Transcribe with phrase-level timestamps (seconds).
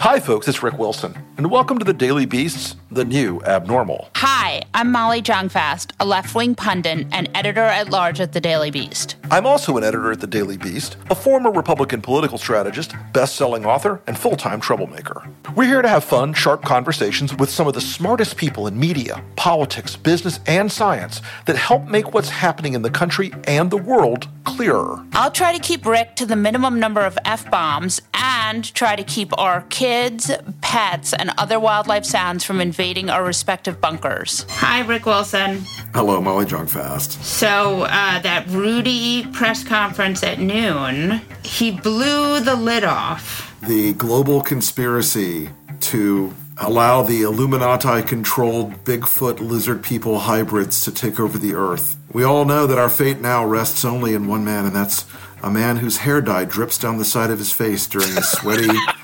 [0.00, 4.10] Hi, folks, it's Rick Wilson, and welcome to the Daily Beast's The New Abnormal.
[4.14, 4.37] Hi,
[4.72, 9.16] I'm Molly Jong-Fast, a left-wing pundit and editor at large at the Daily Beast.
[9.30, 14.00] I'm also an editor at the Daily Beast, a former Republican political strategist, best-selling author,
[14.06, 15.28] and full-time troublemaker.
[15.54, 19.22] We're here to have fun, sharp conversations with some of the smartest people in media,
[19.36, 24.28] politics, business, and science that help make what's happening in the country and the world
[24.44, 25.04] clearer.
[25.12, 29.36] I'll try to keep Rick to the minimum number of F-bombs and try to keep
[29.38, 30.30] our kids,
[30.62, 34.37] pets, and other wildlife sounds from invading our respective bunkers.
[34.48, 35.62] Hi, Rick Wilson.
[35.94, 37.24] Hello, Molly Jong-Fast.
[37.24, 43.56] So, uh, that Rudy press conference at noon, he blew the lid off.
[43.62, 45.50] The global conspiracy
[45.80, 51.96] to allow the Illuminati controlled Bigfoot lizard people hybrids to take over the earth.
[52.12, 55.04] We all know that our fate now rests only in one man, and that's
[55.42, 58.68] a man whose hair dye drips down the side of his face during a sweaty,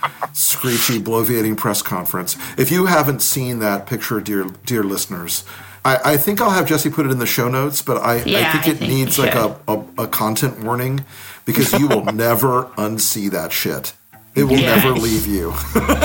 [0.55, 2.36] screechy, bloviating press conference.
[2.56, 5.44] If you haven't seen that picture, dear dear listeners,
[5.84, 8.48] I, I think I'll have Jesse put it in the show notes, but I, Yeah,
[8.48, 11.05] I think I it think needs like a, a, a content warning
[11.44, 13.92] because you will never unsee that shit.
[14.34, 14.83] It will Yes.
[14.83, 15.52] never leave you.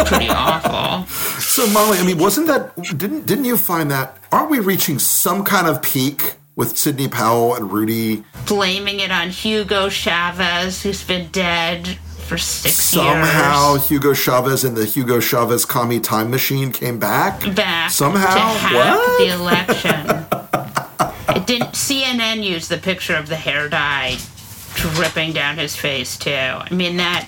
[0.06, 1.08] Pretty awful.
[1.42, 5.44] So Molly, I mean, wasn't that didn't didn't you find that aren't we reaching some
[5.44, 11.30] kind of peak with Sidney Powell and Rudy Blaming it on Hugo Chavez, who's been
[11.32, 11.98] dead
[12.30, 13.90] for six somehow years.
[13.90, 17.42] Hugo Chavez and the Hugo Chavez commie time machine came back?
[17.56, 18.36] back Somehow?
[18.36, 19.18] to hack What?
[19.18, 20.26] the election.
[21.42, 21.72] it didn't.
[21.74, 24.18] CNN used the picture of the hair dye
[24.76, 26.32] dripping down his face too.
[26.32, 27.28] I mean that.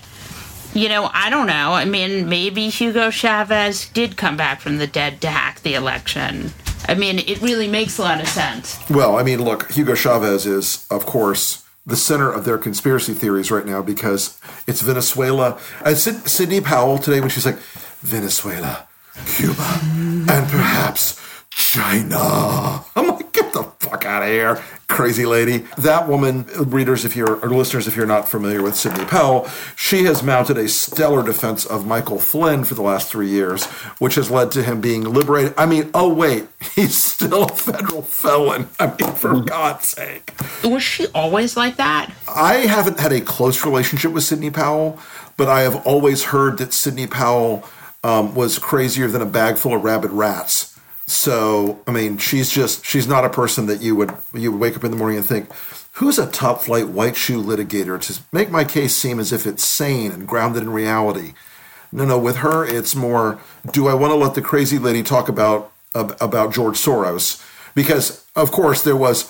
[0.73, 1.73] You know, I don't know.
[1.73, 6.53] I mean, maybe Hugo Chavez did come back from the dead to hack the election.
[6.87, 8.79] I mean, it really makes a lot of sense.
[8.89, 13.51] Well, I mean, look, Hugo Chavez is, of course, the center of their conspiracy theories
[13.51, 15.59] right now because it's Venezuela.
[15.83, 17.57] And Sidney Powell today, when she's like,
[18.01, 18.87] Venezuela,
[19.25, 21.19] Cuba, and perhaps
[21.49, 22.83] China.
[22.95, 25.59] I'm like, get the fuck out of here, crazy lady.
[25.77, 30.03] That woman, readers, if you're, or listeners, if you're not familiar with Sidney Powell, she
[30.03, 33.65] has mounted a stellar defense of Michael Flynn for the last three years,
[33.99, 35.53] which has led to him being liberated.
[35.57, 38.69] I mean, oh, wait, he's still a federal felon.
[38.79, 40.33] I mean, for God's sake.
[40.63, 42.13] Was she always like that?
[42.27, 44.99] I haven't had a close relationship with Sidney Powell,
[45.37, 47.67] but I have always heard that Sidney Powell
[48.03, 50.70] um, was crazier than a bag full of rabid rats.
[51.11, 54.77] So, I mean, she's just she's not a person that you would you would wake
[54.77, 55.49] up in the morning and think,
[55.93, 59.63] who's a top flight white shoe litigator to make my case seem as if it's
[59.63, 61.33] sane and grounded in reality.
[61.91, 63.39] No, no, with her it's more
[63.69, 67.45] do I want to let the crazy lady talk about about George Soros?
[67.75, 69.29] Because of course there was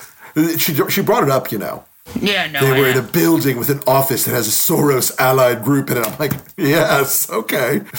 [0.58, 1.84] she she brought it up, you know.
[2.20, 2.60] Yeah, no.
[2.62, 5.90] They I were in a building with an office that has a Soros allied group
[5.90, 6.08] in it.
[6.08, 7.82] I'm like, yes, okay.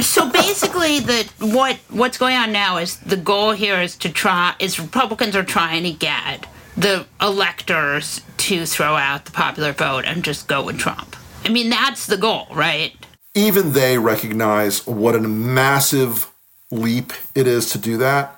[0.00, 4.54] So basically, the what what's going on now is the goal here is to try
[4.58, 10.24] is Republicans are trying to get the electors to throw out the popular vote and
[10.24, 11.16] just go with Trump.
[11.44, 12.94] I mean, that's the goal, right?
[13.34, 16.30] Even they recognize what a massive
[16.70, 18.34] leap it is to do that.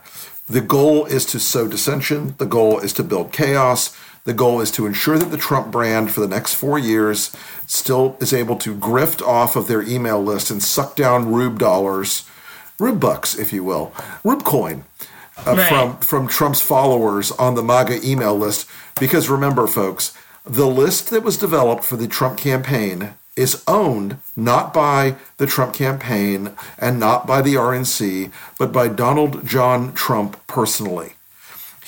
[0.48, 2.34] The goal is to sow dissension.
[2.38, 3.96] The goal is to build chaos.
[4.30, 7.34] The goal is to ensure that the Trump brand for the next four years
[7.66, 12.30] still is able to grift off of their email list and suck down rube dollars,
[12.78, 13.92] rube bucks, if you will,
[14.22, 14.84] rube coin
[15.44, 15.68] uh, Right.
[15.68, 18.68] from from Trump's followers on the MAGA email list.
[19.00, 24.72] Because remember, folks, the list that was developed for the Trump campaign is owned not
[24.72, 31.14] by the Trump campaign and not by the RNC, but by Donald John Trump personally.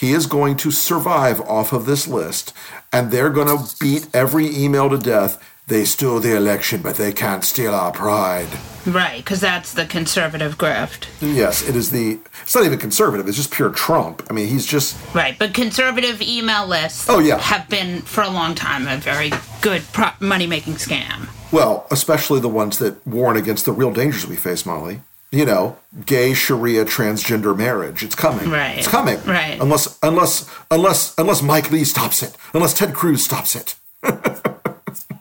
[0.02, 2.52] He is going to survive off of this list,
[2.92, 5.40] and they're going to beat every email to death.
[5.68, 8.48] They stole the election, but they can't steal our pride.
[8.84, 11.06] Right, because that's the conservative grift.
[11.20, 12.18] Yes, it is the.
[12.42, 13.28] It's not even conservative.
[13.28, 14.26] It's just pure Trump.
[14.28, 14.96] I mean, he's just.
[15.14, 17.38] Right, but conservative email lists Oh, yeah.
[17.38, 21.28] have been for a long time a very good pro- money making scam.
[21.52, 25.02] Well, especially the ones that warn against the real dangers we face, Molly.
[25.32, 28.04] You know, gay Sharia transgender marriage.
[28.04, 28.50] It's coming.
[28.50, 28.78] Right.
[28.78, 29.18] It's coming.
[29.24, 29.58] Right.
[29.58, 32.36] Unless unless unless unless Mike Lee stops it.
[32.52, 33.74] Unless Ted Cruz stops it.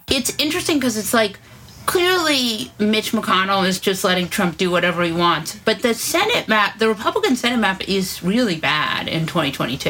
[0.10, 1.40] it's interesting because it's like
[1.86, 5.58] clearly Mitch McConnell is just letting Trump do whatever he wants.
[5.63, 9.90] But the Senate map, the Republican Senate map, is really bad in 2022.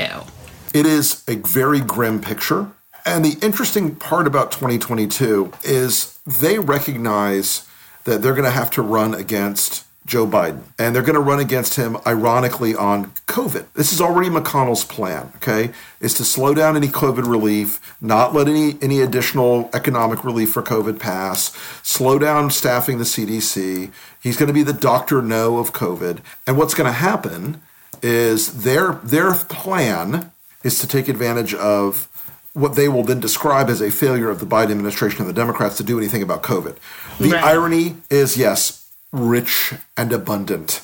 [0.73, 2.71] It is a very grim picture.
[3.05, 7.67] And the interesting part about 2022 is they recognize
[8.03, 10.63] that they're going to have to run against Joe Biden.
[10.77, 13.63] And they're going to run against him, ironically, on COVID.
[13.75, 15.71] This is already McConnell's plan, okay?
[16.01, 20.61] Is to slow down any COVID relief, not let any, any additional economic relief for
[20.61, 23.89] COVID pass, slow down staffing the CDC.
[24.21, 26.19] He's going to be the doctor no of COVID.
[26.45, 27.61] And what's going to happen
[28.03, 30.31] is their their plan
[30.63, 32.09] is to take advantage of
[32.53, 35.77] what they will then describe as a failure of the Biden administration and the Democrats
[35.77, 36.75] to do anything about COVID.
[37.17, 37.43] The Right.
[37.43, 38.80] irony is, yes,
[39.11, 40.81] rich and abundant,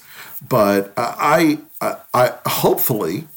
[0.47, 3.27] but uh, I, I, I hopefully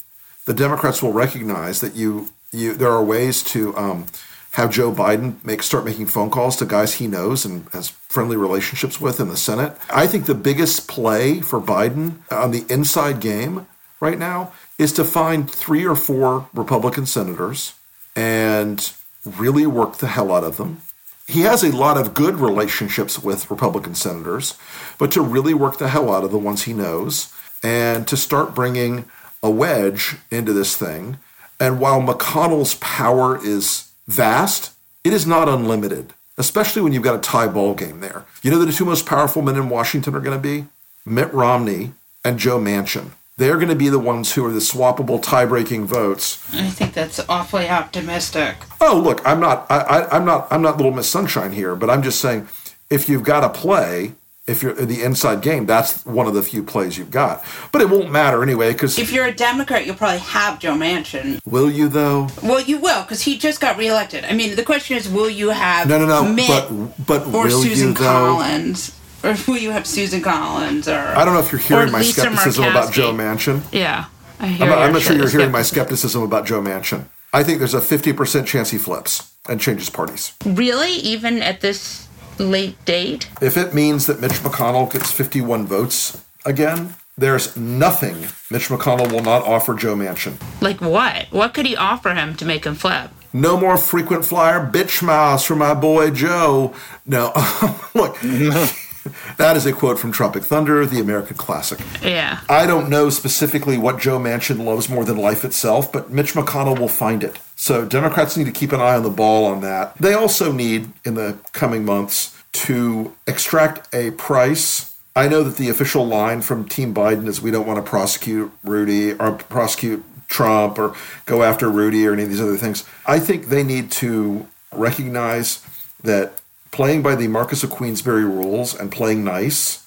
[0.47, 4.07] the Democrats will recognize that you, you there are ways to um,
[4.53, 8.37] have Joe Biden make start making phone calls to guys he knows and has friendly
[8.37, 9.77] relationships with in the Senate.
[9.93, 13.67] I think the biggest play for Biden on the inside game
[14.01, 17.75] right now is to find three or four Republican senators
[18.17, 18.93] and
[19.25, 20.83] really work the hell out of them.
[21.31, 24.59] He has a lot of good relationships with Republican senators,
[24.99, 27.33] but to really work the hell out of the ones he knows
[27.63, 29.05] and to start bringing
[29.41, 31.19] a wedge into this thing.
[31.61, 34.73] And while McConnell's power is vast,
[35.05, 38.25] it is not unlimited, especially when you've got a tie ball game there.
[38.43, 40.67] You know the two most powerful men in Washington are going to be?
[41.07, 41.93] Mitt Romney
[42.25, 43.13] and Joe Manchin.
[43.41, 46.47] They're going to be the ones who are the swappable tie-breaking votes.
[46.53, 48.57] I think that's awfully optimistic.
[48.83, 51.89] Oh, look, I'm not, I, I, I'm not, I'm not Little Miss Sunshine here, but
[51.89, 52.49] I'm just saying,
[52.91, 54.13] if you've got to play,
[54.47, 57.43] if you're in the inside game, that's one of the few plays you've got.
[57.73, 61.41] But it won't matter anyway, because If you're a Democrat, you'll probably have Joe Manchin.
[61.47, 62.29] will you though?
[62.43, 64.27] Well, you will, because he just got reelected.
[64.27, 66.31] I mean, the question is, will you have No, no, no.
[66.31, 67.95] Mitt But but or Susan you?
[67.95, 69.00] Collins?
[69.23, 70.89] Or will you have Susan Collins?
[70.89, 72.93] Or I don't know if you're hearing or my Lisa skepticism about Murkowski.
[72.95, 73.63] Joe Manchin.
[73.73, 74.07] Yeah,
[74.39, 76.21] I hear I'm, not- I'm not sure you're hearing my skepticism.
[76.21, 77.05] skepticism about Joe Manchin.
[77.33, 80.33] I think there's a 50% chance he flips and changes parties.
[80.45, 82.09] Really, even at this
[82.39, 83.29] late date?
[83.41, 88.17] If it means that Mitch McConnell gets 51 votes again, there's nothing
[88.51, 90.41] Mitch McConnell will not offer Joe Manchin.
[90.63, 91.27] Like what?
[91.31, 93.11] What could he offer him to make him flip?
[93.33, 96.75] No more frequent flyer bitch miles for my boy Joe.
[97.07, 97.33] No,
[97.95, 98.17] look,
[99.37, 101.81] that is a quote from Tropic Thunder, the American classic.
[102.03, 102.41] Yeah.
[102.49, 106.79] I don't know specifically what Joe Manchin loves more than life itself, but Mitch McConnell
[106.79, 107.39] will find it.
[107.57, 109.97] So Democrats need to keep an eye on the ball on that.
[109.99, 114.97] They also need, in the coming months, to extract a price.
[115.15, 118.51] I know that the official line from Team Biden is we don't want to prosecute
[118.65, 120.95] Rudy or prosecute Trump or
[121.27, 122.85] go after Rudy or any of these other things.
[123.07, 125.65] I think they need to recognize
[126.03, 126.40] that
[126.71, 129.85] playing by the Marquess of Queensberry rules and playing nice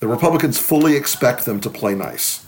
[0.00, 2.44] the Republicans fully expect them to play nice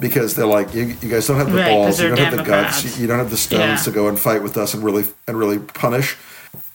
[0.00, 2.36] because they're like, you, you guys don't have the Right, 'cause balls, you don't have
[2.36, 3.84] the guts, you, you don't have the stones Yeah.
[3.84, 6.16] to go and fight with us and really and really punish.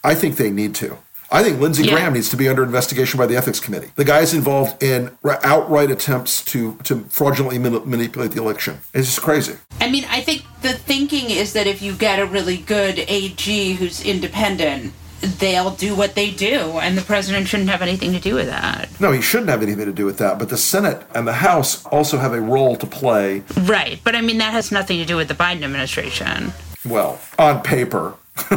[0.03, 0.97] I think they need to.
[1.29, 1.91] I think Lindsey Yeah.
[1.91, 3.91] Graham needs to be under investigation by the ethics committee.
[3.95, 5.11] The guy is involved in
[5.43, 8.79] outright attempts to to fraudulently manipulate the election.
[8.93, 9.55] It's just crazy.
[9.81, 13.73] I mean, I think the thinking is that if you get a really good AG
[13.73, 18.35] who's independent, they'll do what they do, and the president shouldn't have anything to do
[18.35, 18.89] with that.
[18.99, 20.39] No, he shouldn't have anything to do with that.
[20.39, 23.43] But the Senate and the House also have a role to play.
[23.61, 23.99] Right.
[24.03, 26.53] But I mean, that has nothing to do with the Biden administration.
[26.85, 28.15] Well, on paper,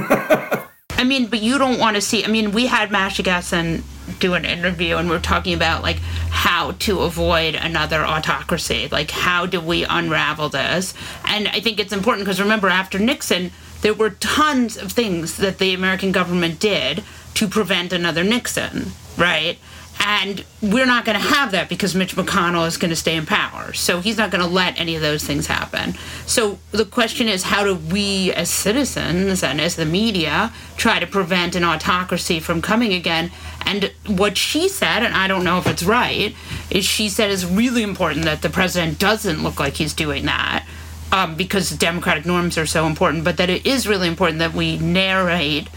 [0.97, 2.25] I mean, but you don't want to see.
[2.25, 3.83] I mean, we had Masha Gessen
[4.21, 5.97] do an interview, and we're talking about like
[6.31, 8.89] how to avoid another autocracy.
[8.91, 10.95] Like, how do we unravel this?
[11.25, 13.51] And I think it's important because remember, after Nixon,
[13.85, 19.59] there were tons of things that the American government did to prevent another Nixon, right?
[20.01, 23.27] And we're not going to have that because Mitch McConnell is going to stay in
[23.27, 23.75] power.
[23.75, 25.97] So he's not going to let any of those things happen.
[26.25, 31.07] So the question is how do we, as citizens and as the media, try to
[31.07, 33.33] prevent an autocracy from coming again?
[33.67, 36.35] And what she said, and I don't know if it's right,
[36.71, 40.67] is she said it's really important that the president doesn't look like he's doing that.
[41.15, 44.79] Um, because democratic norms are so important, but that it is really important that we
[44.79, 45.69] narrate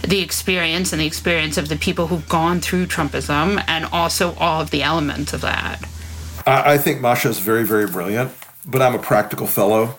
[0.00, 4.62] the experience and the experience of the people who've gone through Trumpism and also all
[4.62, 5.86] of the elements of that.
[6.46, 8.32] I, think Masha is very, very brilliant,
[8.64, 9.98] but I'm a practical fellow.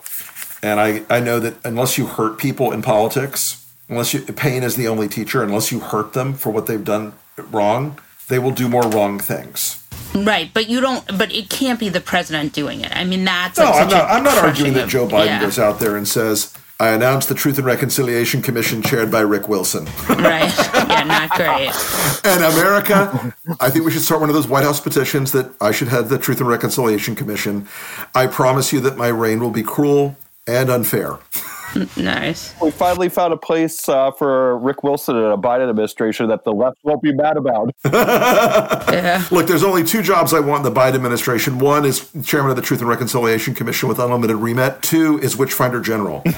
[0.64, 4.74] And I, I know that unless you hurt people in politics, unless you, pain is
[4.74, 7.12] the only teacher, unless you hurt them for what they've done
[7.52, 9.84] wrong, they will do more wrong things.
[10.14, 11.06] Right, but you don't.
[11.18, 12.94] But it can't be the president doing it.
[12.94, 15.40] I mean, that's No, like I'm not, a I'm not arguing that Joe Biden yeah.
[15.40, 19.48] goes out there and says, I announce the Truth and Reconciliation Commission chaired by Rick
[19.48, 19.86] Wilson.
[20.08, 20.52] Right.
[20.74, 21.72] Yeah, not great.
[22.24, 25.72] And America, I think we should start one of those White House petitions that I
[25.72, 27.68] should head the Truth and Reconciliation Commission.
[28.14, 30.16] I promise you that my reign will be cruel
[30.46, 31.18] and unfair.
[31.96, 32.54] Nice.
[32.60, 36.52] We finally found a place uh, for Rick Wilson and a Biden administration that the
[36.52, 37.70] left won't be mad about.
[38.88, 39.24] Yeah.
[39.30, 41.58] Look, there's only two jobs I want in the Biden administration.
[41.58, 44.80] One is chairman of the Truth and Reconciliation Commission with unlimited remit.
[44.82, 46.22] Two is Witchfinder General.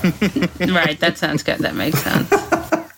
[0.61, 0.99] Right.
[1.01, 1.59] That sounds good.
[1.61, 2.29] That makes sense.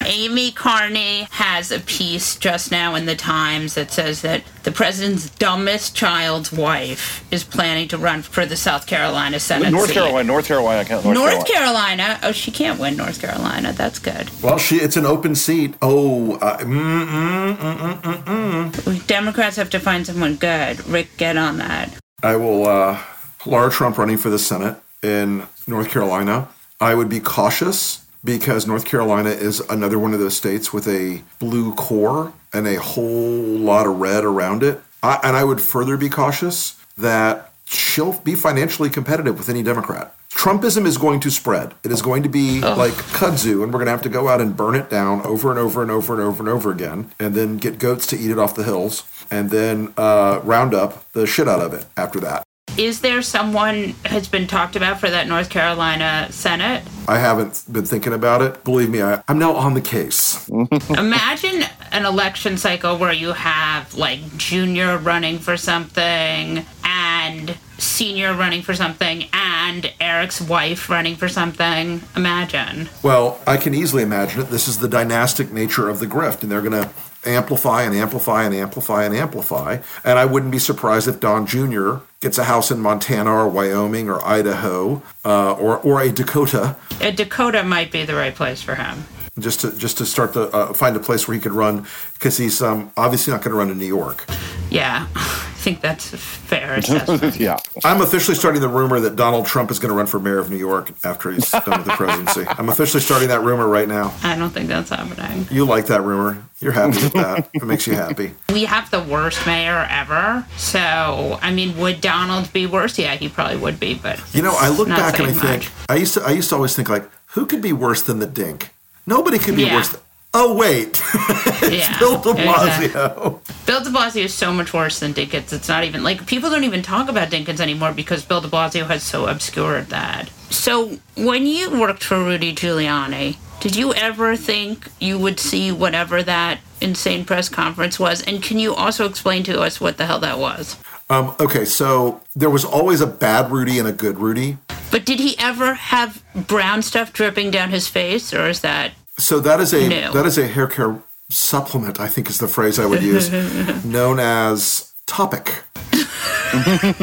[0.06, 5.30] Annie Karni has a piece just now in the Times that says that the president's
[5.30, 9.94] dumbest child's wife is planning to run for the South Carolina Senate North seat.
[9.94, 12.04] Carolina, North Carolina, North, North Carolina.
[12.04, 12.20] Carolina.
[12.22, 13.72] Oh, she can't win North Carolina.
[13.72, 14.30] That's good.
[14.42, 15.74] well, she it's an open seat.
[15.82, 19.06] Oh, uh, mm, mm, mm, mm, mm.
[19.06, 20.84] Democrats have to find someone good.
[20.86, 21.90] Rick, get on that.
[22.22, 22.66] I will.
[22.66, 23.02] Uh,
[23.44, 26.48] Lara Trump running for the Senate in North Carolina.
[26.80, 31.22] I would be cautious because North Carolina is another one of those states with a
[31.38, 34.80] blue core and a whole lot of red around it.
[35.02, 40.14] I, and I would further be cautious that she'll be financially competitive with any Democrat.
[40.30, 41.74] Trumpism is going to spread.
[41.84, 44.40] It is going to be like kudzu, and we're going to have to go out
[44.40, 47.34] and burn it down over and over and over and over and over again, and
[47.34, 51.26] then get goats to eat it off the hills, and then uh, round up the
[51.26, 52.44] shit out of it after that.
[52.78, 56.82] Is there someone has been talked about for that North Carolina Senate?
[57.06, 58.64] I haven't been thinking about it.
[58.64, 60.48] Believe me, I, I'm now on the case.
[60.88, 68.62] Imagine an election cycle where you have like junior running for something and senior running
[68.62, 72.00] for something and Eric's wife running for something.
[72.16, 72.88] Imagine.
[73.02, 74.48] Well, I can easily imagine it.
[74.48, 76.90] This is the dynastic nature of the grift, and they're going to
[77.24, 79.78] amplify and amplify and amplify and amplify.
[80.04, 81.96] And I wouldn't be surprised if Don Jr.
[82.20, 87.12] gets a house in Montana or Wyoming or Idaho uh, or or a Dakota, A
[87.12, 89.04] Dakota might be the right place for him.
[89.38, 92.36] Just to just to start to uh, find a place where he could run because
[92.36, 94.26] he's um, obviously not going to run in New York.
[94.70, 96.80] Yeah, I think that's a fair
[97.38, 97.56] yeah.
[97.84, 100.50] I'm officially starting the rumor that Donald Trump is going to run for mayor of
[100.50, 102.44] New York after he's done with the presidency.
[102.48, 104.12] I'm officially starting that rumor right now.
[104.22, 105.46] I don't think that's happening.
[105.50, 106.42] You like that rumor?
[106.60, 107.48] You're happy with that?
[107.54, 108.34] It makes you happy.
[108.52, 110.46] We have the worst mayor ever.
[110.56, 112.98] So, I mean, would Donald be worse?
[112.98, 114.20] Yeah, he probably would be, but.
[114.34, 115.72] You know, I look back and I saying think.
[115.88, 118.26] I used to I used to always think like, who could be worse than the
[118.26, 118.71] Dink?
[119.06, 119.76] Nobody could be Yeah.
[119.76, 119.88] worse.
[119.90, 120.00] Than,
[120.34, 121.02] oh wait,
[121.62, 122.88] Yeah, Bill De exactly.
[122.88, 123.66] Blasio.
[123.66, 125.52] Bill de Blasio is so much worse than Dinkins.
[125.52, 128.86] It's not even like people don't even talk about Dinkins anymore because Bill de Blasio
[128.86, 130.28] has so obscured that.
[130.50, 136.22] So, when you worked for Rudy Giuliani, did you ever think you would see whatever
[136.22, 138.22] that insane press conference was?
[138.22, 140.76] And can you also explain to us what the hell that was?
[141.12, 144.56] Um, okay, so there was always a bad Rudy and a good Rudy.
[144.90, 149.38] But did he ever have brown stuff dripping down his face, or is that So
[149.40, 150.12] that is a No.
[150.12, 152.00] that is a hair care supplement.
[152.00, 153.30] I think is the phrase I would use,
[153.84, 155.48] known as Toppik.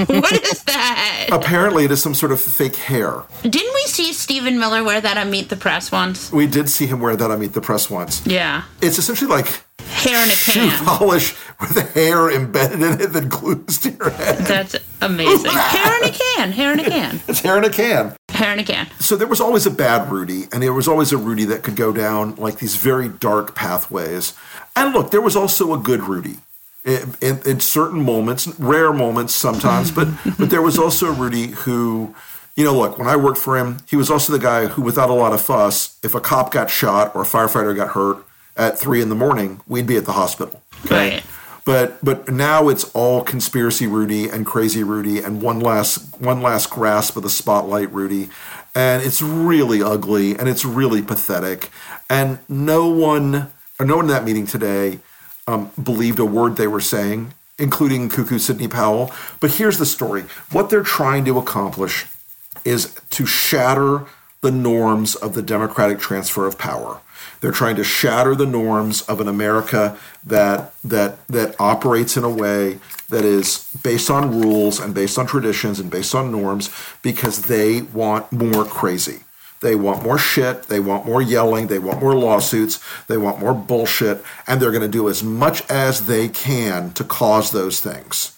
[0.07, 1.08] what is that?
[1.33, 3.23] Apparently, it is some sort of fake hair.
[3.43, 6.31] Didn't we see Stephen Miller wear that on Meet the Press once?
[6.31, 8.25] We did see him wear that on Meet the Press once.
[8.25, 10.85] Yeah, It's essentially like hair in a shoe can.
[10.85, 14.37] polish with hair embedded in it that glues to your head.
[14.39, 15.51] That's amazing.
[15.51, 16.51] hair in a can.
[16.51, 17.19] Hair in a can.
[17.27, 18.15] It's hair in a can.
[18.29, 18.87] Hair in a can.
[18.99, 21.75] So there was always a bad Rudy, and there was always a Rudy that could
[21.75, 24.33] go down like these very dark pathways.
[24.75, 26.37] And look, there was also a good Rudy.
[26.85, 30.07] In, in, in certain moments, rare moments sometimes, but
[30.39, 32.15] but there was also Rudy who,
[32.55, 35.09] you know, look, when I worked for him, he was also the guy who, without
[35.09, 38.79] a lot of fuss, if a cop got shot or a firefighter got hurt at
[38.79, 40.61] three in the morning, we'd be at the hospital.
[40.89, 41.23] Right.
[41.65, 46.71] But but now it's all conspiracy Rudy and crazy Rudy and one last one last
[46.71, 48.29] grasp of the spotlight Rudy,
[48.73, 51.69] and it's really ugly and it's really pathetic,
[52.09, 54.99] and no one or no one in that meeting today
[55.49, 59.11] um, believed a word they were saying, including Cuckoo Sidney Powell.
[59.39, 62.05] But here's the story: what they're trying to accomplish
[62.63, 64.05] is to shatter
[64.41, 67.01] the norms of the democratic transfer of power.
[67.41, 72.29] They're trying to shatter the norms of an America that that that operates in a
[72.29, 72.79] way
[73.09, 76.69] that is based on rules and based on traditions and based on norms
[77.01, 79.23] because they want more crazy.
[79.61, 83.53] They want more shit, they want more yelling, they want more lawsuits, they want more
[83.53, 88.37] bullshit, and they're going to do as much as they can to cause those things.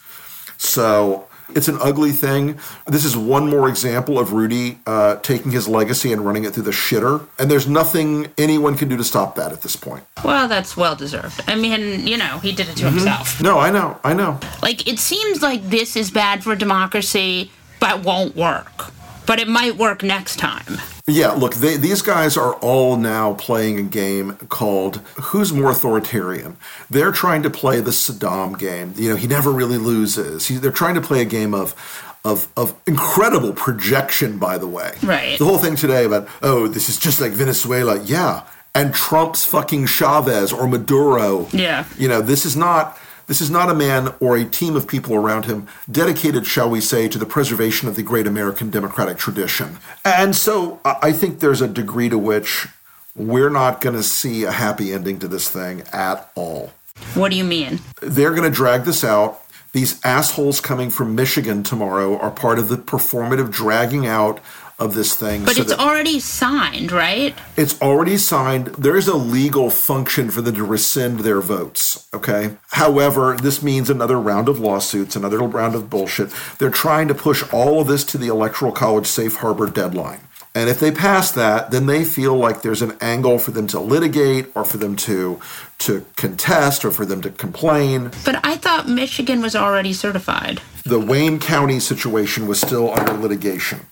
[0.57, 2.59] So it's an ugly thing.
[2.87, 6.63] This is one more example of Rudy uh, taking his legacy and running it through
[6.63, 7.27] the shitter.
[7.37, 10.03] And there's nothing anyone can do to stop that at this point.
[10.23, 11.41] Well, that's well deserved.
[11.47, 13.41] I mean, you know, he did it to himself.
[13.41, 14.39] No, I know, I know.
[14.61, 18.91] Like, it seems like this is bad for democracy, but won't work.
[19.25, 20.77] But it might work next time.
[21.11, 26.57] Yeah, look, they, these guys are all now playing a game called Who's More Authoritarian?
[26.89, 28.93] They're trying to play the Saddam game.
[28.95, 30.47] You know, he never really loses.
[30.47, 31.75] He, they're trying to play a game of,
[32.23, 34.93] of, of incredible projection, by the way.
[35.03, 35.37] Right.
[35.37, 38.01] The whole thing today about, oh, this is just like Venezuela.
[38.01, 38.43] Yeah.
[38.73, 41.47] And Trump's fucking Chavez or Maduro.
[41.51, 41.85] Yeah.
[41.97, 42.97] You know, this is not
[43.31, 46.81] this is not a man or a team of people around him dedicated, shall we
[46.81, 49.77] say, to the preservation of the great American democratic tradition.
[50.03, 52.67] And so I think there's a degree to which
[53.15, 56.73] we're not going to see a happy ending to this thing at all.
[57.13, 57.79] What do you mean?
[58.01, 59.41] They're going to drag this out.
[59.71, 64.41] These assholes coming from Michigan tomorrow are part of the performative dragging out
[64.81, 65.45] of this thing.
[65.45, 67.35] But so it's already signed, right?
[67.55, 68.67] it's already signed.
[68.67, 72.09] There is a legal function for them to rescind their votes.
[72.13, 72.57] Okay.
[72.71, 76.31] However, this means another round of lawsuits, another round of bullshit.
[76.57, 80.21] They're trying to push all of this to the Electoral College safe harbor deadline.
[80.53, 83.79] And if they pass that, then they feel like there's an angle for them to
[83.79, 85.39] litigate or for them to
[85.79, 88.11] to contest or for them to complain.
[88.25, 90.61] But I thought Michigan was already certified.
[90.83, 93.87] The Wayne County situation was still under litigation.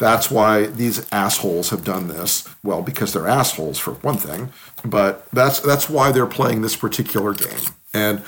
[0.00, 2.48] That's why these assholes have done this.
[2.64, 4.50] Well, because they're assholes for one thing,
[4.82, 7.60] but that's that's why they're playing this particular game.
[7.92, 8.22] And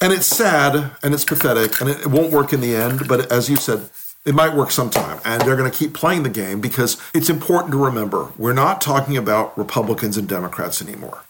[0.00, 3.30] and it's sad and it's pathetic and it, it won't work in the end, but
[3.30, 3.90] as you said,
[4.24, 5.20] it might work sometime.
[5.22, 8.80] And they're going to keep playing the game because it's important to remember we're not
[8.80, 11.24] talking about Republicans and Democrats anymore.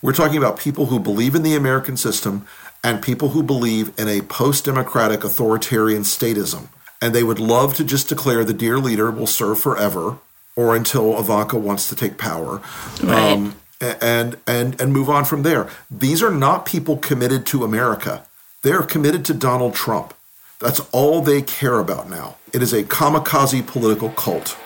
[0.00, 2.46] We're talking about people who believe in the American system
[2.84, 6.68] and people who believe in a post democratic authoritarian statism.
[7.02, 10.18] And they would love to just declare the dear leader will serve forever
[10.56, 12.60] or until Ivanka wants to take power.
[13.02, 13.32] Right.
[13.32, 15.68] Um, a- and and and move on from there.
[15.90, 18.24] These are not people committed to America.
[18.62, 20.12] They are committed to Donald Trump.
[20.58, 22.36] That's all they care about now.
[22.52, 24.58] It is a kamikaze political cult.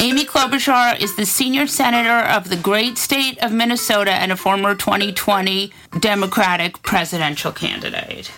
[0.00, 4.74] Amy Klobuchar is the senior senator of the great state of Minnesota and a former
[4.74, 8.30] 2020 Democratic presidential candidate.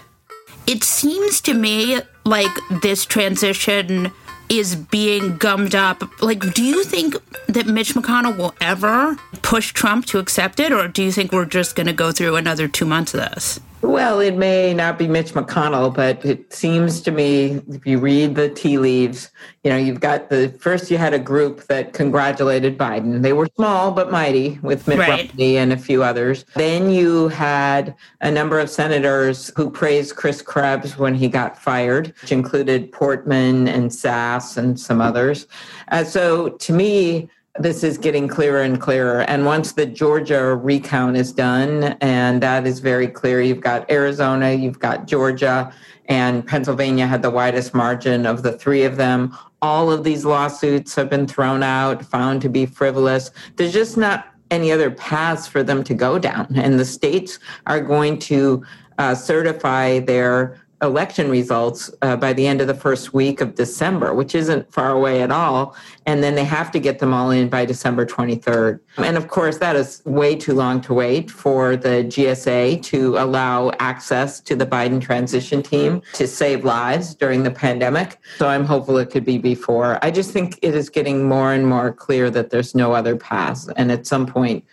[0.70, 2.46] It seems to me like
[2.80, 4.12] this transition
[4.48, 6.22] is being gummed up.
[6.22, 7.16] Like, do you think
[7.48, 11.44] that Mitch McConnell will ever push Trump to accept it, or do you think we're
[11.44, 13.59] just going to go through another two months of this?
[13.83, 18.35] Well, it may not be Mitch McConnell, but it seems to me, if you read
[18.35, 19.31] the tea leaves,
[19.64, 23.23] you know, you've got the first, you had a group that congratulated Biden.
[23.23, 25.29] They were small but mighty with Mitt Right.
[25.29, 26.45] Romney and a few others.
[26.55, 32.14] Then you had a number of senators who praised Chris Krebs when he got fired,
[32.21, 35.47] which included Portman and Sasse and some others.
[35.88, 39.20] Uh, so to me, this is getting clearer and clearer.
[39.23, 44.53] And once the Georgia recount is done, and that is very clear, you've got Arizona,
[44.53, 45.73] you've got Georgia,
[46.07, 49.37] and Pennsylvania had the widest margin of the three of them.
[49.61, 53.31] All of these lawsuits have been thrown out, found to be frivolous.
[53.57, 56.49] There's just not any other paths for them to go down.
[56.57, 58.64] And the states are going to
[58.99, 64.14] uh, certify their election results uh, by the end of the first week of December,
[64.14, 65.77] which isn't far away at all.
[66.07, 68.81] And then they have to get them all in by December 23rd.
[68.97, 73.71] And of course, that is way too long to wait for the GSA to allow
[73.79, 78.19] access to the Biden transition team to save lives during the pandemic.
[78.38, 79.99] So I'm hopeful it could be before.
[80.03, 83.69] I just think it is getting more and more clear that there's no other path.
[83.77, 84.64] And at some point,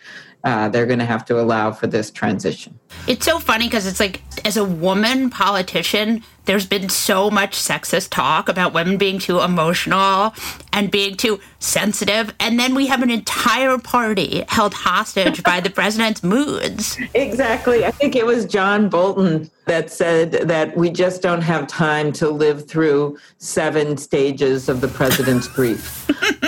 [0.44, 2.78] uh, they're going to have to allow for this transition.
[3.06, 8.10] It's so funny because it's like, as a woman politician, there's been so much sexist
[8.10, 10.32] talk about women being too emotional
[10.72, 12.34] and being too sensitive.
[12.40, 16.96] And then we have an entire party held hostage by the president's moods.
[17.14, 17.84] Exactly.
[17.84, 22.30] I think it was John Bolton that said that we just don't have time to
[22.30, 26.08] live through seven stages of the president's grief.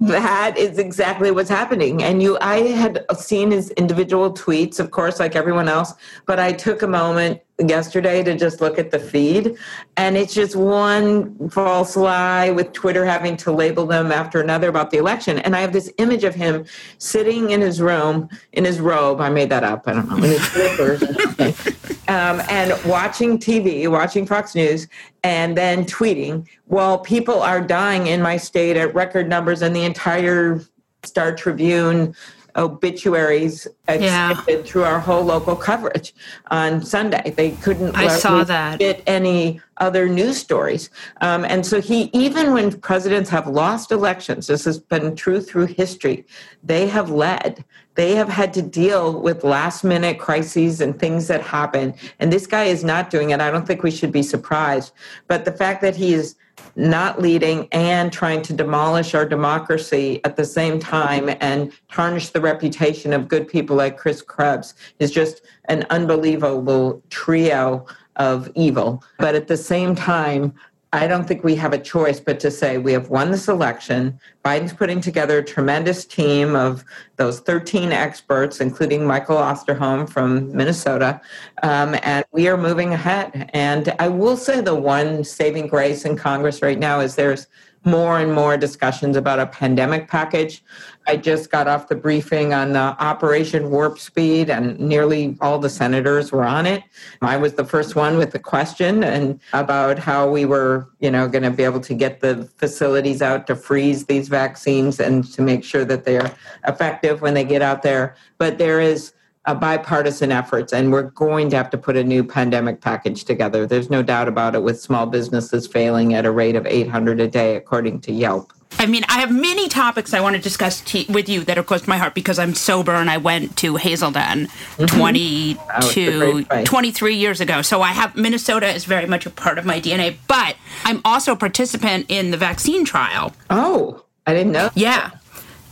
[0.00, 2.02] that is exactly what's happening.
[2.02, 5.94] And you I had seen his individual tweets, of course, like everyone else,
[6.26, 9.56] but I took a moment yesterday to just look at the feed
[9.96, 14.90] and it's just one false lie with Twitter having to label them after another about
[14.90, 15.38] the election.
[15.40, 16.64] And I have this image of him
[16.98, 19.20] sitting in his room in his robe.
[19.20, 19.86] I made that up.
[19.86, 20.16] I don't know.
[20.16, 21.88] In his slippers.
[22.08, 24.88] Um, and watching TV, watching Fox News,
[25.22, 29.84] and then tweeting, well, people are dying in my state at record numbers, and the
[29.84, 30.60] entire
[31.04, 32.14] Star Tribune
[32.56, 36.14] obituaries extended through our whole local coverage
[36.50, 37.32] on Sunday.
[37.36, 38.78] They couldn't I saw that.
[38.78, 40.90] get any other news stories.
[41.20, 45.66] Um, and so he, even when presidents have lost elections, this has been true through
[45.66, 46.26] history,
[46.62, 47.64] they have led.
[47.94, 51.94] They have had to deal with last minute crises and things that happen.
[52.20, 53.40] And this guy is not doing it.
[53.40, 54.92] I don't think we should be surprised.
[55.28, 56.36] But the fact that he is
[56.76, 62.40] not leading and trying to demolish our democracy at the same time and tarnish the
[62.40, 67.86] reputation of good people like Chris Krebs is just an unbelievable trio
[68.16, 69.02] of evil.
[69.18, 70.54] But at the same time,
[70.94, 74.20] I don't think we have a choice but to say we have won this election.
[74.44, 76.84] Biden's putting together a tremendous team of
[77.16, 81.20] those 13 experts, including Michael Osterholm from Minnesota,
[81.62, 83.50] um, and we are moving ahead.
[83.54, 87.46] And I will say the one saving grace in Congress right now is there's
[87.84, 90.62] more and more discussions about a pandemic package.
[91.06, 95.68] I just got off the briefing on the Operation Warp Speed, and nearly all the
[95.68, 96.84] senators were on it.
[97.22, 101.28] I was the first one with the question and about how we were, you know,
[101.28, 105.42] going to be able to get the facilities out to freeze these vaccines and to
[105.42, 106.32] make sure that they're
[106.68, 108.14] effective when they get out there.
[108.38, 109.12] But there is
[109.46, 113.66] a bipartisan efforts and we're going to have to put a new pandemic package together
[113.66, 117.28] there's no doubt about it with small businesses failing at a rate of 800 a
[117.28, 121.06] day according to yelp I mean, I have many topics I want to discuss t-
[121.08, 123.76] with you that are close to my heart because I'm sober and I went to
[123.76, 124.98] Hazelden mm-hmm.
[124.98, 126.66] 22, great place.
[126.66, 127.62] 23 years ago.
[127.62, 131.32] So I have Minnesota is very much a part of my DNA, but I'm also
[131.32, 133.34] a participant in the vaccine trial.
[133.50, 135.10] oh i didn't know Yeah.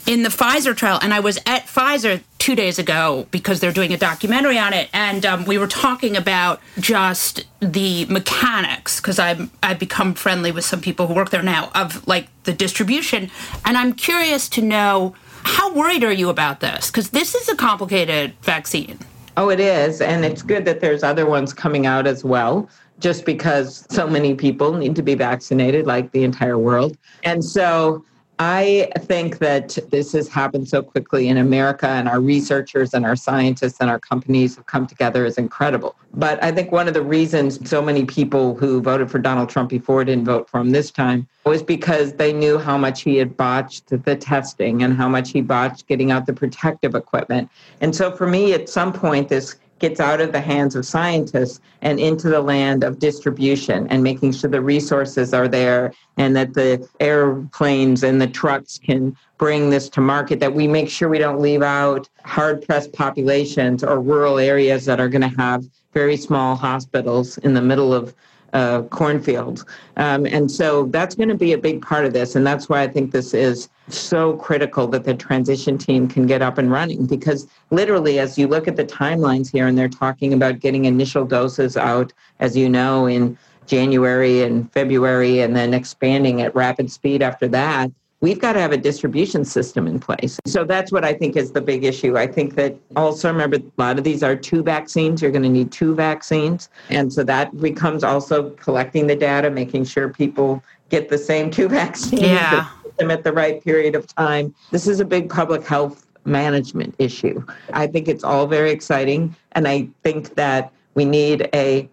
[0.06, 3.92] In the Pfizer trial, and I was at Pfizer two days ago because they're doing
[3.92, 9.50] a documentary on it, and um, we were talking about just the mechanics because I've
[9.62, 13.30] I've become friendly with some people who work there now of like the distribution,
[13.64, 17.56] and I'm curious to know how worried are you about this because this is a
[17.56, 18.98] complicated vaccine.
[19.36, 20.00] Oh, it is.
[20.00, 24.34] And it's good that there's other ones coming out as well, just because so many
[24.34, 26.96] people need to be vaccinated, like the entire world.
[27.24, 28.04] And so
[28.42, 33.14] I think that this has happened so quickly in America, and our researchers and our
[33.14, 35.94] scientists and our companies have come together is incredible.
[36.14, 39.68] But I think one of the reasons so many people who voted for Donald Trump
[39.68, 43.36] before didn't vote for him this time was because they knew how much he had
[43.36, 47.50] botched the testing and how much he botched getting out the protective equipment.
[47.82, 51.60] And so for me, at some point, this gets out of the hands of scientists
[51.82, 56.52] and into the land of distribution and making sure the resources are there and that
[56.54, 61.18] the airplanes and the trucks can bring this to market that we make sure we
[61.18, 65.64] don't leave out hard pressed populations or rural areas that are going to have
[65.94, 68.14] very small hospitals in the middle of
[68.52, 69.64] uh, cornfields.
[69.96, 72.34] Um, and so that's going to be a big part of this.
[72.36, 76.42] And that's why I think this is so critical that the transition team can get
[76.42, 80.32] up and running because literally, as you look at the timelines here, and they're talking
[80.32, 83.36] about getting initial doses out, as you know, in
[83.66, 87.90] January and February, and then expanding at rapid speed after that.
[88.22, 90.38] We've got to have a distribution system in place.
[90.46, 92.18] So that's what I think is the big issue.
[92.18, 95.22] I think that also remember a lot of these are two vaccines.
[95.22, 96.68] You're going to need two vaccines.
[96.90, 101.66] And so that becomes also collecting the data, making sure people get the same two
[101.80, 102.68] vaccines Yeah.
[102.98, 104.54] them at the right period of time.
[104.70, 107.42] This is a big public health management issue.
[107.72, 109.34] I think it's all very exciting.
[109.52, 111.88] And I think that we need a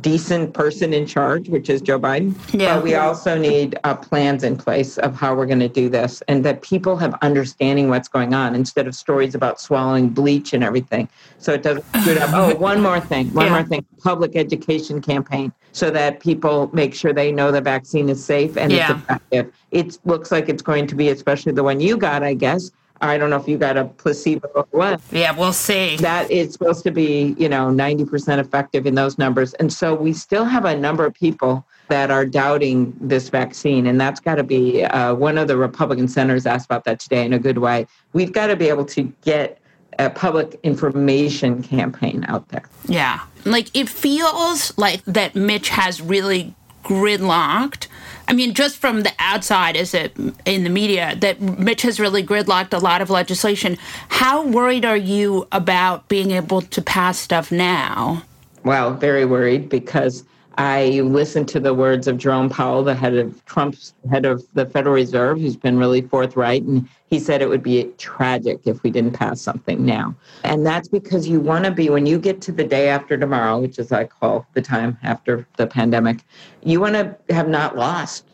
[0.00, 2.34] decent person in charge, which is Joe Biden.
[2.52, 2.76] Yeah.
[2.76, 6.22] But we also need uh, plans in place of how we're going to do this
[6.28, 10.62] and that people have understanding what's going on instead of stories about swallowing bleach and
[10.62, 11.08] everything.
[11.38, 12.30] So it doesn't screw up.
[12.32, 13.32] Oh, one more thing.
[13.34, 13.52] One Yeah.
[13.54, 13.84] more thing.
[14.02, 18.70] Public education campaign so that people make sure they know the vaccine is safe and
[18.70, 18.92] Yeah.
[18.92, 19.52] it's effective.
[19.72, 22.70] It looks like it's going to be, especially the one you got, I guess.
[23.02, 25.96] I don't know if you got a placebo or what Yeah, we'll see.
[25.96, 29.54] that is supposed to be, you know, 90% effective in those numbers.
[29.54, 33.86] And so we still have a number of people that are doubting this vaccine.
[33.86, 37.26] And that's got to be uh, one of the Republican senators asked about that today
[37.26, 37.86] in a good way.
[38.12, 39.58] We've got to be able to get
[39.98, 42.64] a public information campaign out there.
[42.86, 43.20] Yeah.
[43.44, 47.88] Like it feels like that Mitch has really gridlocked.
[48.28, 52.24] I mean, just from the outside, is it in the media that Mitch has really
[52.24, 53.76] gridlocked a lot of legislation?
[54.08, 58.22] How worried are you about being able to pass stuff now?
[58.64, 60.24] Well, very worried because
[60.58, 64.66] I listened to the words of Jerome Powell, the head of Trump's head of the
[64.66, 68.90] Federal Reserve, who's been really forthright, and he said it would be tragic if we
[68.90, 70.14] didn't pass something now.
[70.44, 73.60] And that's because you want to be when you get to the day after tomorrow,
[73.60, 76.20] which is I call the time after the pandemic,
[76.62, 78.26] you want to have not lost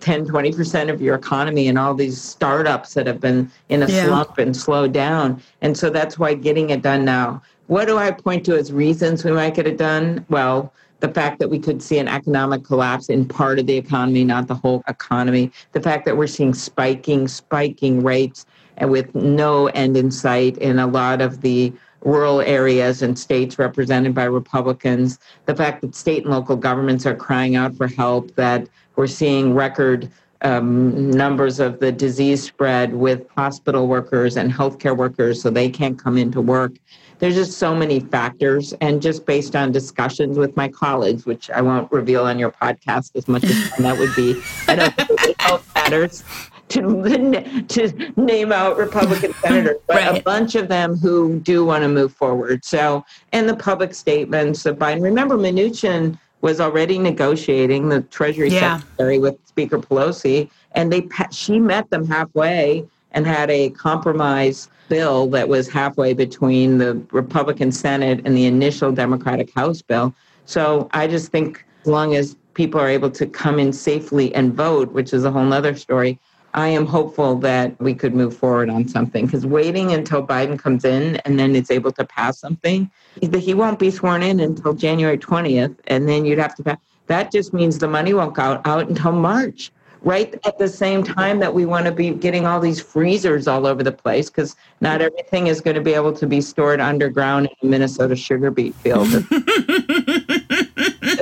[0.00, 4.06] 10, 20% of your economy and all these startups that have been in a Yeah.
[4.06, 5.40] slump and slowed down.
[5.62, 7.40] And so that's why getting it done now.
[7.66, 10.26] What do I point to as reasons we might get it done?
[10.28, 10.70] Well,
[11.04, 14.48] the fact that we could see an economic collapse in part of the economy, not
[14.48, 15.52] the whole economy.
[15.72, 18.46] The fact that we're seeing spiking, spiking rates
[18.78, 23.58] and with no end in sight in a lot of the rural areas and states
[23.58, 25.18] represented by Republicans.
[25.44, 29.52] The fact that state and local governments are crying out for help, that we're seeing
[29.52, 35.68] record um, numbers of the disease spread with hospital workers and healthcare workers, so they
[35.68, 36.72] can't come into work.
[37.18, 41.60] There's just so many factors, and just based on discussions with my colleagues, which I
[41.60, 45.62] won't reveal on your podcast as much as that would be, I don't think it
[45.74, 46.24] matters
[46.68, 51.88] to to name out Republican senators, but a bunch of them who do want to
[51.88, 52.64] move forward.
[52.64, 55.02] So, and the public statements of Biden.
[55.02, 58.78] Remember, Mnuchin was already negotiating the Treasury Yeah.
[58.78, 65.28] Secretary with Speaker Pelosi, and they she met them halfway and had a compromise bill
[65.28, 70.14] that was halfway between the Republican Senate and the initial Democratic House bill.
[70.44, 74.54] So I just think as long as people are able to come in safely and
[74.54, 76.18] vote, which is a whole nother story,
[76.54, 80.84] I am hopeful that we could move forward on something because waiting until Biden comes
[80.84, 82.88] in and then it's able to pass something,
[83.20, 85.76] he won't be sworn in until January 20th.
[85.88, 86.78] And then you'd have to pass.
[87.08, 89.72] That just means the money won't go out until March,
[90.04, 93.66] right at the same time that we want to be getting all these freezers all
[93.66, 97.46] over the place because not everything is going to be able to be stored underground
[97.46, 99.08] in a Minnesota sugar beet field.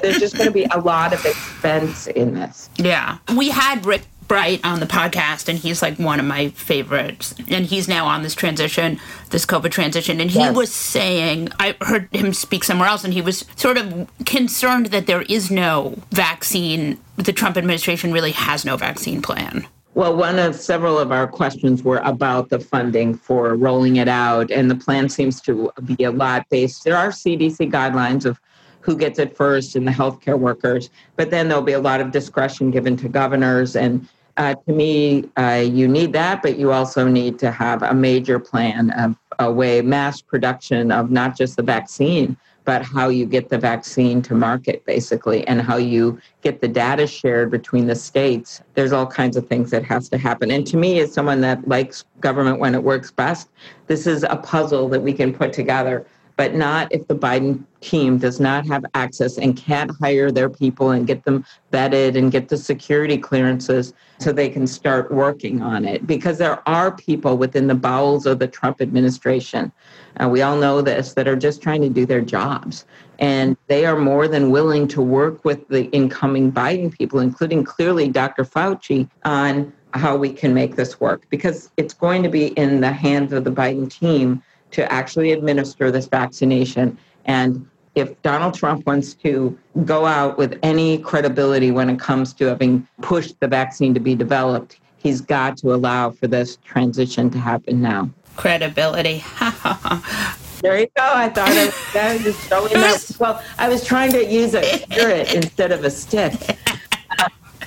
[0.02, 2.68] There's just going to be a lot of expense in this.
[2.76, 3.18] Yeah.
[3.36, 7.34] We had Rick Bright on the podcast, and he's like one of my favorites.
[7.48, 10.22] And he's now on this transition, this COVID transition.
[10.22, 10.56] And he Yes.
[10.56, 15.06] was saying, I heard him speak somewhere else, and he was sort of concerned that
[15.06, 16.96] there is no vaccine.
[17.16, 19.66] The Trump administration really has no vaccine plan.
[19.92, 24.50] Well, one of several of our questions were about the funding for rolling it out,
[24.50, 26.84] and the plan seems to be a lot based.
[26.84, 28.40] There are CDC guidelines of
[28.80, 32.12] who gets it first and the healthcare workers, but then there'll be a lot of
[32.12, 33.76] discretion given to governors.
[33.76, 37.94] And uh, to me, uh, you need that, but you also need to have a
[37.94, 43.26] major plan of a way mass production of not just the vaccine, but how you
[43.26, 47.94] get the vaccine to market, basically, and how you get the data shared between the
[47.94, 48.62] states.
[48.74, 50.50] There's all kinds of things that has to happen.
[50.50, 53.48] And to me, as someone that likes government when it works best,
[53.86, 56.06] this is a puzzle that we can put together.
[56.36, 60.90] But not if the Biden team does not have access and can't hire their people
[60.90, 65.84] and get them vetted and get the security clearances so they can start working on
[65.84, 66.06] it.
[66.06, 69.72] Because there are people within the bowels of the Trump administration
[70.20, 72.86] uh, we all know this, that are just trying to do their jobs.
[73.18, 78.08] And they are more than willing to work with the incoming Biden people, including clearly
[78.08, 78.44] Dr.
[78.44, 82.90] Fauci, on how we can make this work because it's going to be in the
[82.90, 84.42] hands of the Biden team
[84.72, 86.98] to actually administer this vaccination.
[87.24, 92.46] And if Donald Trump wants to go out with any credibility when it comes to
[92.46, 97.38] having pushed the vaccine to be developed, he's got to allow for this transition to
[97.38, 98.10] happen now.
[98.36, 99.24] Credibility.
[100.62, 101.02] There you go.
[101.02, 103.16] I thought I was, I was just throwing that.
[103.18, 106.34] Well, I was trying to use a carrot instead of a stick.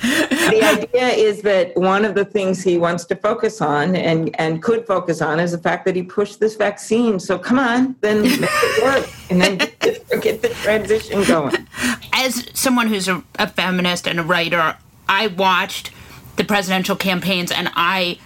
[0.06, 4.62] the idea is that one of the things he wants to focus on and, and
[4.62, 7.20] could focus on is the fact that he pushed this vaccine.
[7.20, 11.68] So come on, then make it work and then get, the transition going.
[12.14, 15.92] as someone who's a, a feminist and a writer, I watched
[16.36, 18.20] the presidential campaigns and I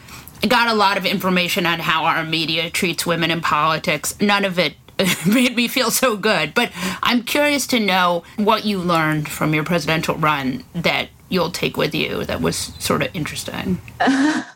[0.47, 4.19] got a lot of information on how our media treats women in politics.
[4.19, 4.75] None of it
[5.25, 6.53] made me feel so good.
[6.53, 6.71] But
[7.03, 11.95] I'm curious to know what you learned from your presidential run that you'll take with
[11.95, 13.79] you that was sort of interesting.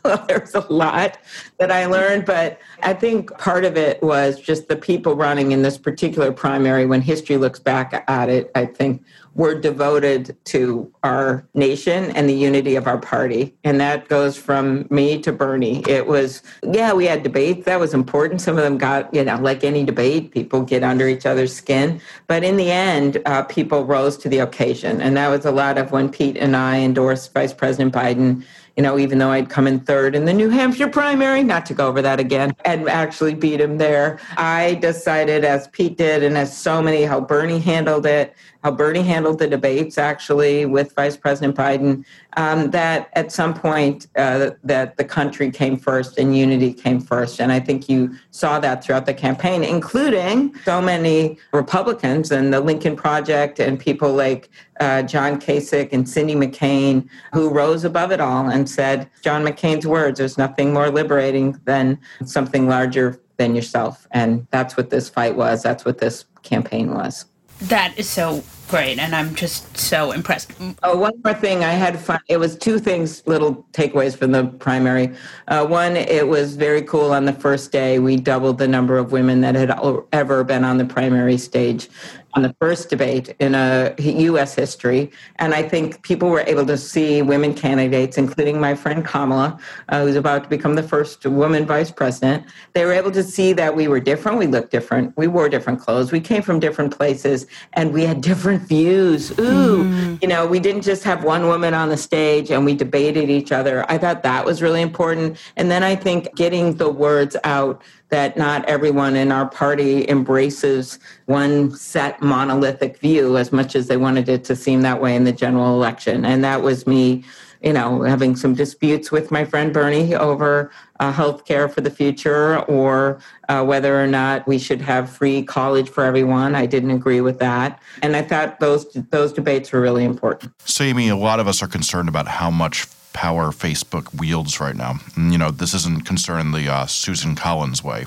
[0.03, 1.17] well, there's a lot
[1.59, 5.62] that I learned, but I think part of it was just the people running in
[5.62, 6.86] this particular primary.
[6.86, 9.03] When history looks back at it, I think
[9.36, 13.55] were devoted to our nation and the unity of our party.
[13.63, 15.83] And that goes from me to Bernie.
[15.88, 17.65] It was, yeah, we had debates.
[17.65, 18.41] That was important.
[18.41, 21.99] Some of them got, you know, like any debate, people get under each other's skin.
[22.27, 25.01] But in the end, uh, people rose to the occasion.
[25.01, 28.43] And that was a lot of when Pete and I endorsed Vice President Biden
[28.76, 31.73] you know, even though I'd come in third in the New Hampshire primary, not to
[31.76, 36.38] go over that again, and actually beat him there, I decided, as Pete did, and
[36.38, 41.17] as so many, how Bernie handled it, how Bernie handled the debates actually with Vice
[41.17, 42.06] President Biden,
[42.38, 47.41] um, that at some point uh, that the country came first and unity came first.
[47.41, 52.62] And I think you saw that throughout the campaign, including so many Republicans and the
[52.62, 54.49] Lincoln Project and people like
[54.80, 59.86] uh, John Kasich and Cindy McCain, who rose above it all and said, John McCain's
[59.86, 64.08] words, there's nothing more liberating than something larger than yourself.
[64.12, 65.63] And that's what this fight was.
[65.63, 67.26] That's what this campaign was.
[67.61, 70.51] That is so great, and I'm just so impressed.
[70.81, 71.63] Oh, one more thing.
[71.63, 72.19] I had fun.
[72.27, 75.13] It was two things, little takeaways from the primary.
[75.47, 77.99] Uh, one, it was very cool on the first day.
[77.99, 79.79] We doubled the number of women that had
[80.12, 81.88] ever been on the primary stage
[82.36, 84.55] on the first debate in a U.S.
[84.55, 89.59] history, and I think people were able to see women candidates, including my friend Kamala,
[89.89, 92.45] uh, who's about to become the first woman vice president.
[92.73, 95.79] They were able to see that we were different, we looked different, we wore different
[95.79, 99.32] clothes, we came from different places, and we had different views.
[99.39, 100.21] Ooh, mm.
[100.21, 103.52] you know, we didn't just have one woman on the stage and we debated each
[103.52, 103.86] other.
[103.89, 108.38] I thought that was really important, and then I think getting the words out that
[108.38, 114.30] not everyone in our party embraces one set monolithic view as much as they wanted
[114.30, 116.23] it to seem that way in the general election.
[116.23, 117.23] And that was me,
[117.63, 121.89] you know, having some disputes with my friend Bernie over uh, health care for the
[121.89, 126.56] future or uh, whether or not we should have free college for everyone.
[126.56, 127.82] I didn't agree with that.
[128.02, 130.52] And I thought those, those debates were really important.
[130.65, 134.76] So, Amy, a lot of us are concerned about how much power Facebook wields right
[134.76, 134.95] now.
[135.15, 138.06] And, you know, this isn't concerning the uh, Susan Collins way.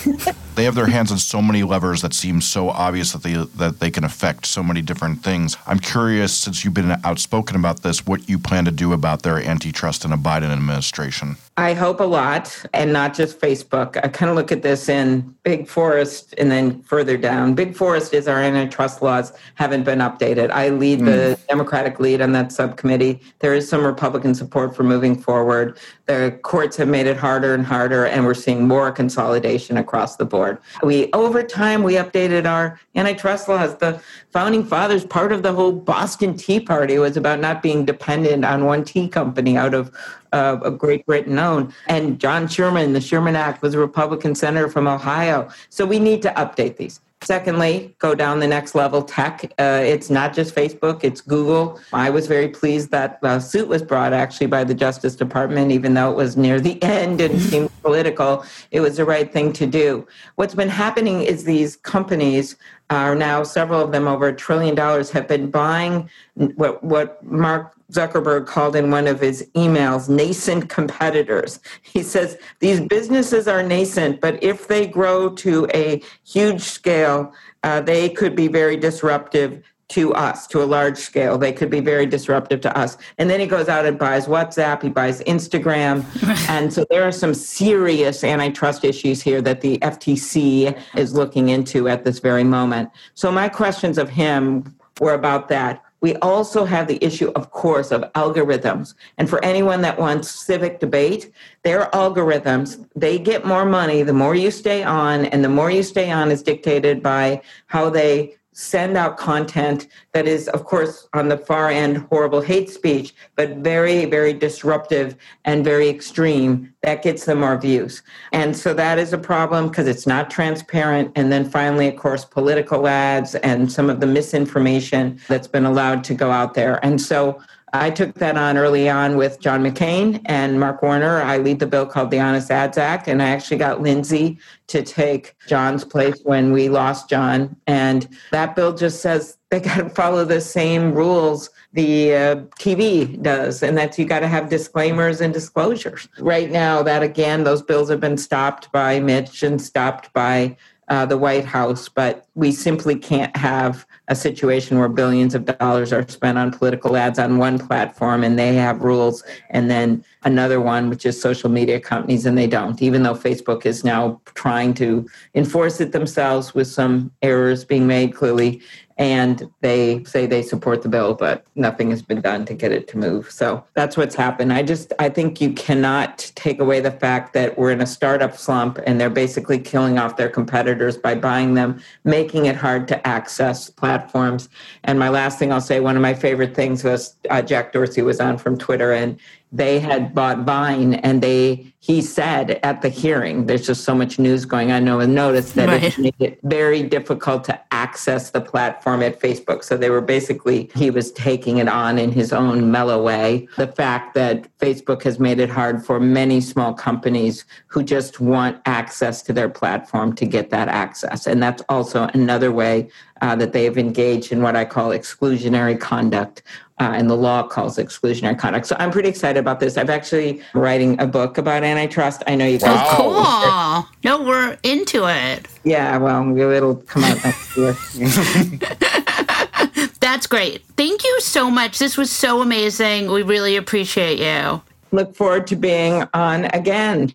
[0.54, 3.80] they have their hands on so many levers that seem so obvious that they that
[3.80, 5.56] they can affect so many different things.
[5.66, 9.38] I'm curious, since you've been outspoken about this, what you plan to do about their
[9.38, 11.36] antitrust in a Biden administration.
[11.56, 13.96] I hope a lot, and not just Facebook.
[14.02, 17.54] I kind of look at this in Big Forest and then further down.
[17.54, 20.50] Big Forest is our antitrust laws haven't been updated.
[20.50, 21.04] I lead mm.
[21.06, 21.38] the.
[21.54, 23.20] Democratic lead on that subcommittee.
[23.38, 25.78] There is some Republican support for moving forward.
[26.04, 30.26] The courts have made it harder and harder, and we're seeing more consolidation across the
[30.26, 30.58] board.
[30.82, 33.76] We over time we updated our antitrust laws.
[33.76, 38.44] The founding fathers, part of the whole Boston Tea Party was about not being dependent
[38.44, 39.90] on one tea company out of
[40.32, 41.72] uh, Great Britain own.
[41.86, 45.48] And John Sherman, the Sherman Act, was a Republican senator from Ohio.
[45.70, 47.00] So we need to update these.
[47.24, 49.44] Secondly, go down the next level tech.
[49.58, 51.80] Uh, it's not just Facebook, it's Google.
[51.92, 55.94] I was very pleased that a suit was brought actually by the Justice Department, even
[55.94, 57.48] though it was near the end and mm-hmm.
[57.48, 58.44] seemed political.
[58.70, 60.06] It was the right thing to do.
[60.34, 62.56] What's been happening is these companies
[62.90, 67.74] are now, several of them over a trillion dollars, have been buying what, what Mark
[67.94, 71.60] Zuckerberg called in one of his emails nascent competitors.
[71.82, 77.80] He says these businesses are nascent, but if they grow to a huge scale, uh,
[77.80, 81.36] they could be very disruptive to us to a large scale.
[81.36, 82.96] They could be very disruptive to us.
[83.18, 86.04] And then he goes out and buys WhatsApp, he buys Instagram.
[86.48, 91.88] and so there are some serious antitrust issues here that the FTC is looking into
[91.88, 92.90] at this very moment.
[93.14, 95.82] So my questions of him were about that.
[96.04, 98.92] We also have the issue, of course, of algorithms.
[99.16, 104.34] And for anyone that wants civic debate, their algorithms, they get more money the more
[104.34, 108.96] you stay on, and the more you stay on is dictated by how they send
[108.96, 114.04] out content that is, of course, on the far end, horrible hate speech, but very,
[114.04, 116.72] very disruptive and very extreme.
[116.82, 118.02] That gets them more views.
[118.32, 121.10] And so that is a problem because it's not transparent.
[121.16, 126.04] And then finally, of course, political ads and some of the misinformation that's been allowed
[126.04, 126.82] to go out there.
[126.84, 127.42] And so
[127.74, 131.20] I took that on early on with John McCain and Mark Warner.
[131.20, 134.80] I lead the bill called the Honest Ads Act, and I actually got Lindsey to
[134.82, 137.56] take John's place when we lost John.
[137.66, 143.20] And that bill just says they got to follow the same rules the uh, TV
[143.20, 146.08] does, and that's you got to have disclaimers and disclosures.
[146.20, 150.56] Right now, that again, those bills have been stopped by Mitch and stopped by
[150.88, 155.92] uh, the White House, but we simply can't have a situation where billions of dollars
[155.92, 160.60] are spent on political ads on one platform and they have rules, and then another
[160.60, 164.74] one, which is social media companies, and they don't, even though Facebook is now trying
[164.74, 168.60] to enforce it themselves with some errors being made clearly
[168.96, 172.86] and they say they support the bill but nothing has been done to get it
[172.88, 173.30] to move.
[173.30, 174.52] So that's what's happened.
[174.52, 178.36] I just i think you cannot take away the fact that we're in a startup
[178.36, 183.06] slump and they're basically killing off their competitors by buying them making it hard to
[183.06, 184.48] access platforms.
[184.84, 188.02] And my last thing i'll say one of my favorite things was uh, jack dorsey
[188.02, 189.18] was on from twitter and
[189.54, 194.18] they had bought Vine, and they he said at the hearing, there's just so much
[194.18, 194.84] news going on.
[194.84, 195.82] No one noticed that right.
[195.84, 199.62] it made it very difficult to access the platform at Facebook.
[199.62, 203.46] So they were basically he was taking it on in his own mellow way.
[203.56, 208.60] The fact that Facebook has made it hard for many small companies who just want
[208.66, 212.88] access to their platform to get that access, and that's also another way
[213.24, 216.42] uh, that they have engaged in what I call exclusionary conduct.
[216.78, 218.66] Uh, and the law calls exclusionary conduct.
[218.66, 219.78] So I'm pretty excited about this.
[219.78, 222.22] I've actually writing a book about antitrust.
[222.26, 222.86] I know you guys.
[222.96, 223.86] Cool.
[224.02, 225.46] No, we're into it.
[225.62, 227.76] Yeah, well, it'll come out next year.
[230.00, 230.62] That's great.
[230.76, 231.78] Thank you so much.
[231.78, 233.10] This was so amazing.
[233.10, 234.60] We really appreciate you.
[234.90, 237.14] Look forward to being on again.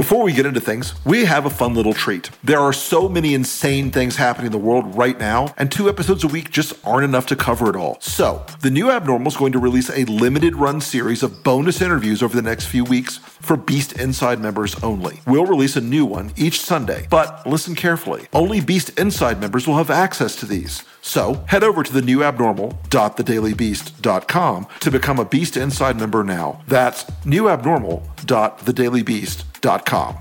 [0.00, 2.30] Before we get into things, we have a fun little treat.
[2.42, 6.24] There are so many insane things happening in the world right now, and two episodes
[6.24, 7.98] a week just aren't enough to cover it all.
[8.00, 12.22] So, the new Abnormal is going to release a limited run series of bonus interviews
[12.22, 15.20] over the next few weeks for Beast Inside members only.
[15.26, 18.26] We'll release a new one each Sunday, but listen carefully.
[18.32, 20.82] Only Beast Inside members will have access to these.
[21.02, 26.62] So head over to the new abnormal.thedailybeast.com to become a Beast Inside member now.
[26.68, 30.16] That's newabnormal.thedailybeast.com.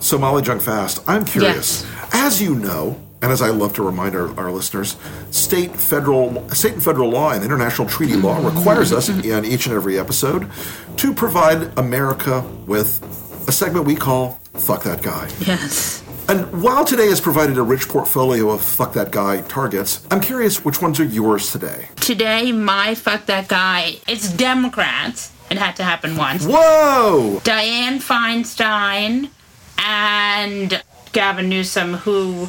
[0.00, 1.86] So, Molly Jong-Fast, I'm curious.
[2.12, 4.96] As you know, and as I love to remind our, our listeners,
[5.30, 8.56] state, federal, state and federal law and international treaty law mm-hmm.
[8.56, 9.30] requires us mm-hmm.
[9.30, 10.50] in each and every episode
[10.96, 13.00] to provide America with
[13.46, 16.02] a segment we call "Fuck That Guy." Yes.
[16.32, 20.64] And while today has provided a rich portfolio of "Fuck That Guy" targets, I'm curious
[20.64, 21.88] which ones are yours today.
[21.96, 23.96] Today, my fuck that guy.
[24.08, 25.30] It's Democrats.
[25.50, 26.46] It had to happen once.
[26.46, 27.38] Whoa!
[27.44, 29.28] Dianne Feinstein
[29.76, 32.48] and Gavin Newsom, who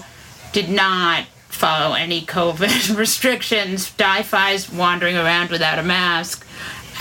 [0.53, 3.91] did not follow any COVID restrictions.
[3.91, 6.47] Di-Fi's wandering around without a mask,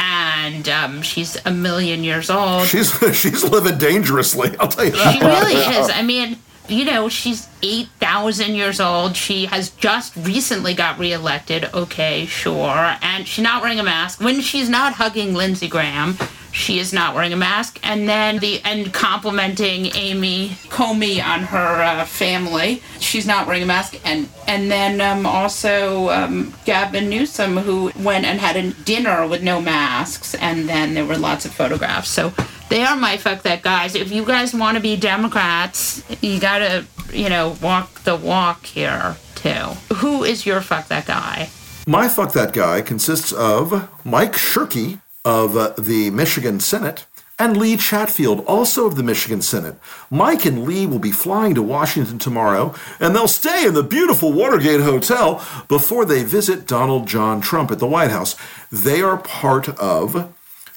[0.01, 2.66] and um, she's a million years old.
[2.66, 4.57] She's she's living dangerously.
[4.59, 5.12] I'll tell you that.
[5.12, 5.89] She really is.
[5.89, 6.39] I mean,
[6.69, 9.17] you know, she's 8,000 years old.
[9.17, 11.73] She has just recently got reelected.
[11.75, 12.97] Okay, sure.
[13.03, 14.21] And she's not wearing a mask.
[14.21, 16.17] When she's not hugging Lindsey Graham,
[16.53, 17.81] she is not wearing a mask.
[17.83, 23.67] And then the and complimenting Amy Coney on her uh, family, she's not wearing a
[23.67, 23.99] mask.
[24.05, 29.43] And and then um, also um, Gavin Newsom, who went and had a dinner with
[29.43, 32.11] no masks, and then there were lots of photographs.
[32.11, 32.33] So
[32.73, 33.95] they are my fuck that guys.
[33.95, 39.16] If you guys want to be Democrats, you gotta you know, walk the walk here
[39.35, 39.77] too.
[39.97, 41.51] Who is your fuck that guy?
[41.87, 47.07] My fuck that guy consists of Mike Shirkey of uh, the Michigan Senate
[47.39, 49.75] and Lee Chatfield, also of the Michigan Senate.
[50.11, 54.33] Mike and Lee will be flying to Washington tomorrow, and they'll stay in the beautiful
[54.33, 58.37] Watergate Hotel before they visit Donald John Trump at the White House.
[58.70, 60.33] They are part of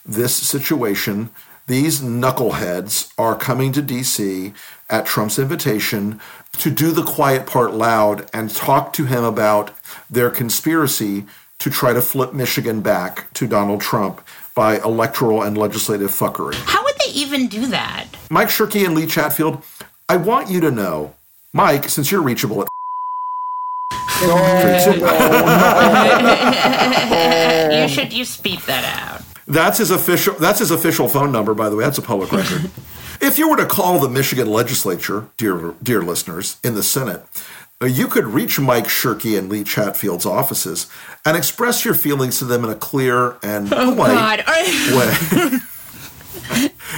[0.05, 1.29] this situation.
[1.67, 4.53] These knuckleheads are coming to D.C.
[4.87, 6.19] at Trump's invitation
[6.59, 9.71] to do the quiet part loud and talk to him about
[10.09, 11.25] their conspiracy
[11.57, 14.21] to try to flip Michigan back to Donald Trump
[14.53, 16.53] by electoral and legislative fuckery.
[16.53, 18.09] How would they even do that?
[18.29, 19.63] Mike Shirkey and Lee Chatfield,
[20.07, 21.15] I want you to know,
[21.51, 22.67] Mike, since you're reachable at
[27.81, 29.14] you should you speak that out.
[29.47, 30.33] That's his official.
[30.35, 31.83] That's his official phone number, by the way.
[31.83, 32.71] That's a public record.
[33.21, 37.23] if you were to call the Michigan legislature, dear dear listeners, in the Senate,
[37.81, 40.87] uh, you could reach Mike Shirkey and Lee Chatfield's offices
[41.25, 44.45] and express your feelings to them in a clear and Oh, polite God.
[45.51, 45.59] way.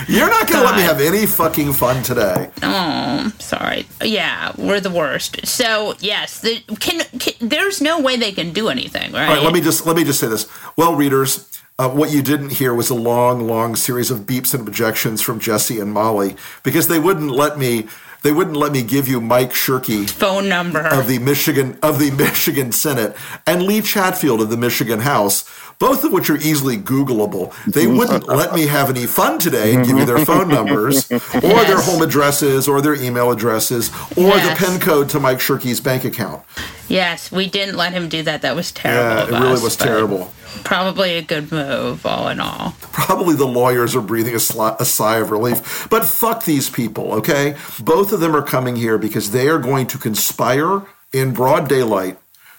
[0.08, 2.50] You're not going to let me have any fucking fun today.
[2.62, 3.88] Oh, sorry.
[4.04, 5.46] Yeah, we're the worst.
[5.48, 9.28] So yes, the, can, can there's no way they can do anything, right?
[9.28, 10.48] All right, let me just let me just say this.
[10.76, 11.47] Well, readers,
[11.80, 15.40] uh, what you didn't hear was a long, long series of beeps and objections from
[15.40, 17.88] Jesse and Molly because they wouldn't let me.
[18.24, 22.10] They wouldn't let me give you Mike Shirkey phone number of the Michigan of the
[22.18, 23.16] Michigan Senate
[23.46, 25.48] and Lee Chatfield of the Michigan House,
[25.80, 27.54] both of which are easily Googleable.
[27.66, 31.64] They wouldn't let me have any fun today and give me their phone numbers or
[31.66, 34.60] their home addresses or their email addresses or Yes.
[34.60, 36.44] the PIN code to Mike Shirkey's bank account.
[36.88, 38.42] Yes, we didn't let him do that.
[38.42, 39.04] That was terrible.
[39.04, 40.32] Yeah, of it really us, was terrible.
[40.64, 42.74] Probably a good move, all in all.
[42.82, 45.88] Probably the lawyers are breathing a, sli- a sigh of relief.
[45.90, 47.56] But fuck these people, okay?
[47.80, 50.82] Both of them are coming here because they are going to conspire
[51.14, 52.18] in broad daylight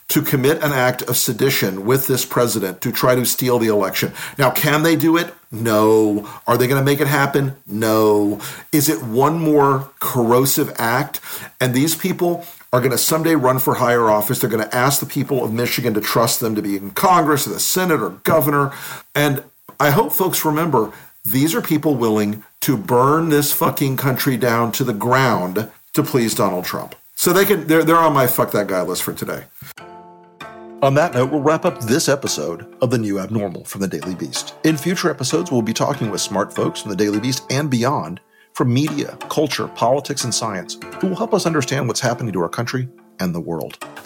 [0.09, 4.13] to commit an act of sedition with this president to try to steal the election.
[4.39, 5.35] Now, can they do it?
[5.53, 6.29] No.
[6.47, 7.57] Are they going to make it happen?
[7.67, 8.41] No.
[8.73, 11.21] Is it one more corrosive act?
[11.61, 14.39] And these people are going to someday run for higher office.
[14.39, 17.47] They're going to ask the people of Michigan to trust them to be in Congress
[17.47, 18.73] or the Senate or governor.
[19.15, 19.43] And
[19.79, 20.93] I hope folks remember
[21.25, 26.35] these are people willing to burn this fucking country down to the ground to please
[26.35, 26.95] Donald Trump.
[27.15, 29.45] So they can they're they're on my fuck that guy list for today.
[30.81, 34.15] On that note, we'll wrap up this episode of The New Abnormal from the Daily
[34.15, 34.55] Beast.
[34.63, 38.21] In future episodes, we'll be talking with smart folks from the Daily Beast and beyond
[38.53, 42.49] from media, culture, politics, and science who will help us understand what's happening to our
[42.49, 43.85] country and the world.